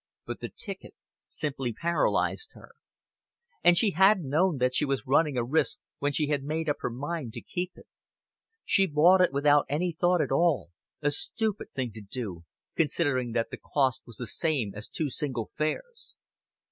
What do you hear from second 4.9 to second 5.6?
running a